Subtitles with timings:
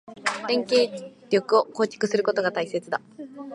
[0.49, 2.99] 連携力を構築することが大切だ。